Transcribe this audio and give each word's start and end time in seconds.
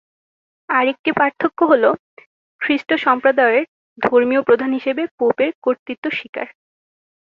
আর 0.69 0.85
একটি 0.87 1.09
পার্থক্য 1.11 1.59
হল 1.63 1.83
খ্রিস্ট 2.61 2.89
সম্প্রদায়ের 3.05 3.63
ধর্মীয় 3.97 4.41
প্রধান 4.41 4.69
হিসেবে 4.73 5.03
পোপের 5.19 5.51
কর্তৃত্ব 5.63 6.05
স্বীকার। 6.11 6.47